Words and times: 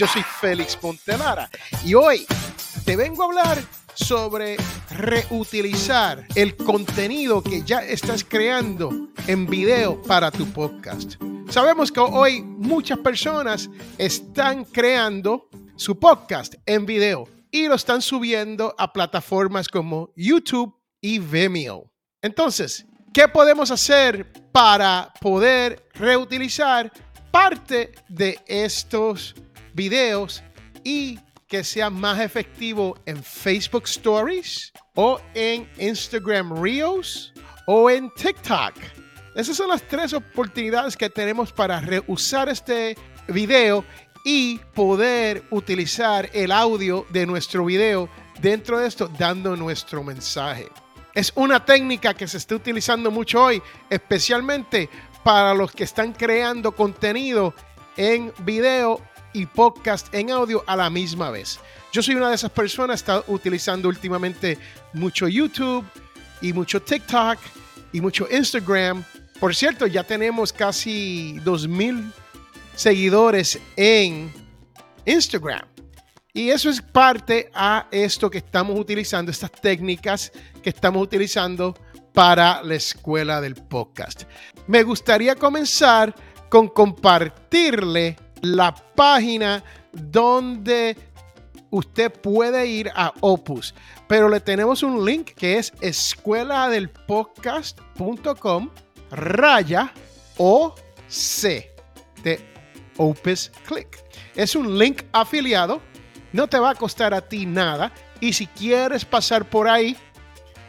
Yo 0.00 0.06
soy 0.06 0.22
Félix 0.22 0.78
Montelara 0.82 1.50
y 1.84 1.92
hoy 1.92 2.24
te 2.86 2.96
vengo 2.96 3.22
a 3.22 3.26
hablar 3.26 3.58
sobre 3.92 4.56
reutilizar 4.92 6.26
el 6.34 6.56
contenido 6.56 7.42
que 7.42 7.60
ya 7.60 7.80
estás 7.80 8.24
creando 8.24 9.10
en 9.26 9.44
video 9.44 10.00
para 10.00 10.30
tu 10.30 10.50
podcast. 10.52 11.16
Sabemos 11.50 11.92
que 11.92 12.00
hoy 12.00 12.40
muchas 12.40 12.98
personas 13.00 13.68
están 13.98 14.64
creando 14.64 15.50
su 15.76 15.98
podcast 15.98 16.54
en 16.64 16.86
video 16.86 17.28
y 17.50 17.68
lo 17.68 17.74
están 17.74 18.00
subiendo 18.00 18.74
a 18.78 18.90
plataformas 18.94 19.68
como 19.68 20.14
YouTube 20.16 20.74
y 21.02 21.18
Vimeo. 21.18 21.92
Entonces, 22.22 22.86
¿qué 23.12 23.28
podemos 23.28 23.70
hacer 23.70 24.32
para 24.50 25.12
poder 25.20 25.90
reutilizar 25.92 26.90
parte 27.30 27.92
de 28.08 28.40
estos 28.46 29.34
videos 29.74 30.42
y 30.84 31.18
que 31.46 31.64
sea 31.64 31.90
más 31.90 32.20
efectivo 32.20 32.96
en 33.06 33.22
Facebook 33.22 33.84
Stories 33.86 34.72
o 34.94 35.20
en 35.34 35.68
Instagram 35.78 36.62
Reels 36.62 37.32
o 37.66 37.90
en 37.90 38.10
TikTok. 38.14 38.74
Esas 39.34 39.56
son 39.56 39.68
las 39.68 39.82
tres 39.82 40.12
oportunidades 40.12 40.96
que 40.96 41.10
tenemos 41.10 41.52
para 41.52 41.80
reusar 41.80 42.48
este 42.48 42.96
video 43.28 43.84
y 44.24 44.58
poder 44.74 45.42
utilizar 45.50 46.28
el 46.32 46.52
audio 46.52 47.06
de 47.10 47.26
nuestro 47.26 47.64
video 47.64 48.08
dentro 48.40 48.78
de 48.78 48.86
esto 48.86 49.08
dando 49.18 49.56
nuestro 49.56 50.02
mensaje. 50.04 50.68
Es 51.14 51.32
una 51.34 51.64
técnica 51.64 52.14
que 52.14 52.28
se 52.28 52.38
está 52.38 52.54
utilizando 52.54 53.10
mucho 53.10 53.42
hoy, 53.42 53.62
especialmente 53.88 54.88
para 55.24 55.54
los 55.54 55.72
que 55.72 55.84
están 55.84 56.12
creando 56.12 56.72
contenido 56.72 57.54
en 57.96 58.32
video 58.44 59.00
y 59.32 59.46
podcast 59.46 60.12
en 60.14 60.30
audio 60.30 60.64
a 60.66 60.76
la 60.76 60.90
misma 60.90 61.30
vez. 61.30 61.58
Yo 61.92 62.02
soy 62.02 62.14
una 62.14 62.28
de 62.28 62.34
esas 62.34 62.50
personas, 62.50 63.00
está 63.00 63.24
utilizando 63.26 63.88
últimamente 63.88 64.58
mucho 64.92 65.28
YouTube 65.28 65.84
y 66.40 66.52
mucho 66.52 66.80
TikTok 66.80 67.38
y 67.92 68.00
mucho 68.00 68.28
Instagram. 68.30 69.04
Por 69.38 69.54
cierto, 69.54 69.86
ya 69.86 70.04
tenemos 70.04 70.52
casi 70.52 71.38
2000 71.44 72.12
seguidores 72.76 73.58
en 73.76 74.32
Instagram. 75.04 75.66
Y 76.32 76.50
eso 76.50 76.70
es 76.70 76.80
parte 76.80 77.50
a 77.52 77.88
esto 77.90 78.30
que 78.30 78.38
estamos 78.38 78.78
utilizando, 78.78 79.32
estas 79.32 79.50
técnicas 79.50 80.30
que 80.62 80.70
estamos 80.70 81.02
utilizando 81.02 81.76
para 82.12 82.62
la 82.62 82.76
escuela 82.76 83.40
del 83.40 83.54
podcast. 83.54 84.24
Me 84.66 84.82
gustaría 84.82 85.34
comenzar 85.34 86.14
con 86.48 86.68
compartirle 86.68 88.16
la 88.42 88.74
página 88.74 89.62
donde 89.92 90.96
usted 91.70 92.12
puede 92.12 92.66
ir 92.66 92.90
a 92.94 93.12
Opus. 93.20 93.74
Pero 94.08 94.28
le 94.28 94.40
tenemos 94.40 94.82
un 94.82 95.04
link 95.04 95.30
que 95.36 95.58
es 95.58 95.72
escuela 95.80 96.68
del 96.68 96.90
podcast.com 96.90 98.70
raya 99.10 99.92
o 100.36 100.74
C 101.08 101.70
de 102.22 102.40
Opus 102.96 103.50
Click. 103.66 103.98
Es 104.34 104.54
un 104.54 104.78
link 104.78 105.02
afiliado, 105.12 105.80
no 106.32 106.46
te 106.48 106.58
va 106.58 106.70
a 106.70 106.74
costar 106.74 107.14
a 107.14 107.20
ti 107.20 107.46
nada 107.46 107.92
y 108.20 108.32
si 108.32 108.46
quieres 108.46 109.04
pasar 109.04 109.44
por 109.44 109.68
ahí, 109.68 109.96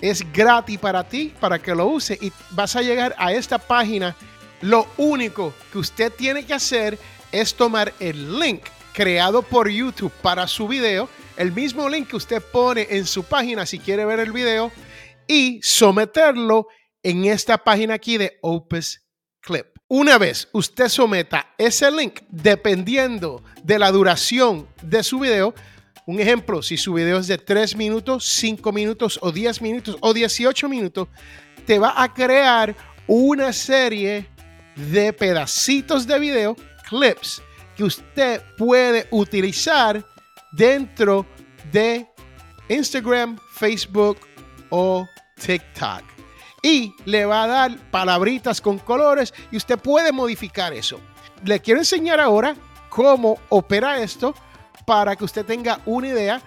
es 0.00 0.24
gratis 0.32 0.78
para 0.78 1.04
ti, 1.04 1.32
para 1.40 1.58
que 1.58 1.74
lo 1.74 1.86
use 1.86 2.18
y 2.20 2.32
vas 2.50 2.76
a 2.76 2.82
llegar 2.82 3.14
a 3.18 3.32
esta 3.32 3.58
página. 3.58 4.14
Lo 4.60 4.86
único 4.96 5.52
que 5.72 5.78
usted 5.78 6.12
tiene 6.12 6.44
que 6.44 6.54
hacer 6.54 6.94
es 6.94 7.00
tomar 7.54 7.92
el 7.98 8.38
link 8.38 8.62
creado 8.92 9.42
por 9.42 9.68
YouTube 9.68 10.12
para 10.22 10.46
su 10.46 10.68
video, 10.68 11.08
el 11.36 11.52
mismo 11.52 11.88
link 11.88 12.08
que 12.08 12.16
usted 12.16 12.40
pone 12.40 12.86
en 12.90 13.06
su 13.06 13.24
página 13.24 13.66
si 13.66 13.78
quiere 13.78 14.04
ver 14.04 14.20
el 14.20 14.32
video, 14.32 14.70
y 15.26 15.60
someterlo 15.62 16.68
en 17.02 17.24
esta 17.24 17.58
página 17.58 17.94
aquí 17.94 18.18
de 18.18 18.38
Opus 18.40 19.00
Clip. 19.40 19.66
Una 19.88 20.16
vez 20.16 20.48
usted 20.52 20.88
someta 20.88 21.54
ese 21.58 21.90
link, 21.90 22.20
dependiendo 22.28 23.42
de 23.62 23.78
la 23.78 23.90
duración 23.90 24.68
de 24.82 25.02
su 25.02 25.18
video, 25.18 25.54
un 26.06 26.20
ejemplo, 26.20 26.62
si 26.62 26.76
su 26.76 26.94
video 26.94 27.18
es 27.18 27.26
de 27.26 27.38
3 27.38 27.76
minutos, 27.76 28.24
5 28.26 28.72
minutos 28.72 29.18
o 29.22 29.32
10 29.32 29.60
minutos 29.60 29.96
o 30.00 30.14
18 30.14 30.68
minutos, 30.68 31.08
te 31.66 31.78
va 31.78 32.00
a 32.00 32.12
crear 32.12 32.76
una 33.06 33.52
serie 33.52 34.28
de 34.76 35.12
pedacitos 35.12 36.06
de 36.06 36.18
video 36.18 36.56
clips 36.88 37.42
que 37.76 37.84
usted 37.84 38.42
puede 38.56 39.08
utilizar 39.10 40.04
dentro 40.52 41.26
de 41.72 42.06
Instagram, 42.68 43.38
Facebook 43.52 44.18
o 44.70 45.06
TikTok. 45.34 46.02
Y 46.62 46.94
le 47.04 47.26
va 47.26 47.44
a 47.44 47.46
dar 47.46 47.90
palabritas 47.90 48.60
con 48.60 48.78
colores 48.78 49.34
y 49.50 49.56
usted 49.56 49.78
puede 49.78 50.12
modificar 50.12 50.72
eso. 50.72 50.98
Le 51.44 51.60
quiero 51.60 51.80
enseñar 51.80 52.20
ahora 52.20 52.56
cómo 52.88 53.38
opera 53.50 53.98
esto 53.98 54.34
para 54.86 55.14
que 55.16 55.24
usted 55.24 55.44
tenga 55.44 55.80
una 55.84 56.08
idea. 56.08 56.40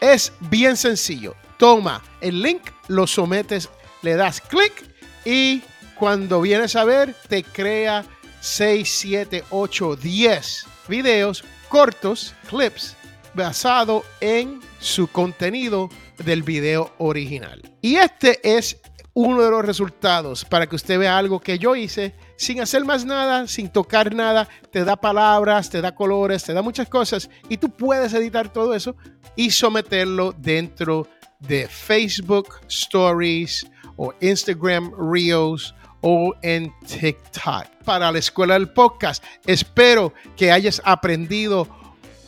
Es 0.00 0.32
bien 0.40 0.76
sencillo. 0.76 1.34
Toma 1.58 2.02
el 2.20 2.40
link, 2.40 2.70
lo 2.88 3.06
sometes, 3.06 3.68
le 4.02 4.14
das 4.14 4.40
clic 4.40 4.84
y 5.24 5.62
cuando 5.98 6.40
vienes 6.40 6.76
a 6.76 6.84
ver 6.84 7.14
te 7.28 7.42
crea 7.42 8.04
6, 8.40 8.90
7, 8.90 9.44
8, 9.50 9.96
10 9.96 10.66
videos 10.88 11.44
cortos, 11.68 12.34
clips, 12.48 12.96
basado 13.34 14.04
en 14.20 14.60
su 14.80 15.06
contenido 15.06 15.88
del 16.18 16.42
video 16.42 16.92
original. 16.98 17.62
Y 17.80 17.96
este 17.96 18.40
es 18.42 18.80
uno 19.14 19.42
de 19.42 19.50
los 19.50 19.64
resultados 19.64 20.44
para 20.44 20.66
que 20.66 20.76
usted 20.76 20.98
vea 20.98 21.18
algo 21.18 21.40
que 21.40 21.58
yo 21.58 21.76
hice 21.76 22.14
sin 22.36 22.60
hacer 22.60 22.84
más 22.84 23.04
nada, 23.04 23.46
sin 23.46 23.68
tocar 23.68 24.14
nada. 24.14 24.48
Te 24.70 24.84
da 24.84 24.96
palabras, 24.96 25.70
te 25.70 25.80
da 25.80 25.94
colores, 25.94 26.44
te 26.44 26.52
da 26.52 26.62
muchas 26.62 26.88
cosas 26.88 27.28
y 27.48 27.56
tú 27.56 27.70
puedes 27.70 28.14
editar 28.14 28.52
todo 28.52 28.74
eso 28.74 28.96
y 29.36 29.50
someterlo 29.50 30.32
dentro 30.38 31.06
de 31.40 31.68
Facebook 31.68 32.60
Stories 32.68 33.66
o 33.96 34.14
Instagram 34.20 34.92
Reels 35.12 35.74
o 36.00 36.34
en 36.42 36.72
TikTok. 36.86 37.66
Para 37.84 38.10
la 38.12 38.18
escuela 38.18 38.54
del 38.54 38.68
podcast, 38.68 39.22
espero 39.46 40.12
que 40.36 40.52
hayas 40.52 40.80
aprendido 40.84 41.68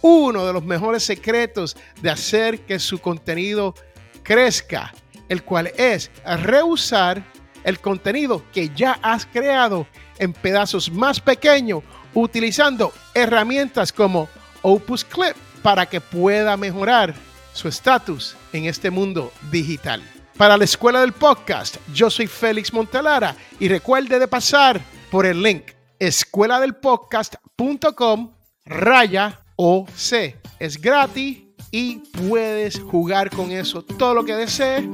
uno 0.02 0.46
de 0.46 0.52
los 0.52 0.64
mejores 0.64 1.04
secretos 1.04 1.76
de 2.00 2.10
hacer 2.10 2.60
que 2.60 2.78
su 2.78 2.98
contenido 2.98 3.74
crezca, 4.22 4.92
el 5.28 5.42
cual 5.42 5.72
es 5.76 6.10
reusar 6.24 7.24
el 7.64 7.78
contenido 7.78 8.42
que 8.52 8.70
ya 8.74 8.98
has 9.02 9.24
creado 9.26 9.86
en 10.18 10.32
pedazos 10.32 10.90
más 10.90 11.20
pequeños 11.20 11.82
utilizando 12.14 12.92
herramientas 13.14 13.92
como 13.92 14.28
Opus 14.62 15.04
Clip 15.04 15.36
para 15.62 15.86
que 15.86 16.00
pueda 16.00 16.56
mejorar 16.56 17.14
su 17.52 17.68
estatus 17.68 18.36
en 18.52 18.66
este 18.66 18.90
mundo 18.90 19.32
digital 19.50 20.02
para 20.36 20.56
la 20.56 20.64
escuela 20.64 21.00
del 21.00 21.12
podcast. 21.12 21.76
Yo 21.92 22.10
soy 22.10 22.26
Félix 22.26 22.72
Montelara 22.72 23.36
y 23.60 23.68
recuerde 23.68 24.18
de 24.18 24.26
pasar 24.28 24.80
por 25.10 25.26
el 25.26 25.42
link 25.42 25.64
escueladelpodcast.com 25.98 28.32
raya 28.64 29.40
OC. 29.56 30.38
Es 30.58 30.80
gratis 30.80 31.40
y 31.70 31.96
puedes 32.28 32.80
jugar 32.80 33.28
con 33.30 33.52
eso 33.52 33.82
todo 33.82 34.14
lo 34.14 34.24
que 34.24 34.34
desees. 34.34 34.84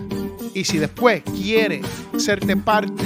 Y 0.54 0.64
si 0.64 0.78
después 0.78 1.22
quiere 1.24 1.82
serte 2.16 2.56
parte 2.56 3.04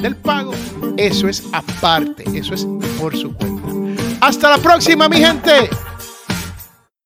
del 0.00 0.16
pago, 0.16 0.54
eso 0.96 1.28
es 1.28 1.44
aparte, 1.52 2.24
eso 2.34 2.54
es 2.54 2.66
por 2.98 3.14
su 3.16 3.34
cuenta. 3.34 3.66
Hasta 4.20 4.50
la 4.50 4.58
próxima, 4.58 5.08
mi 5.08 5.18
gente. 5.18 5.68